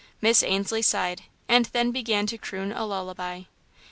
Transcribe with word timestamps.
Miss 0.19 0.41
Ainslie 0.41 0.81
sighed, 0.81 1.21
and 1.47 1.65
then 1.73 1.91
began 1.91 2.25
to 2.25 2.37
croon 2.39 2.71
a 2.71 2.85
lullaby. 2.87 3.43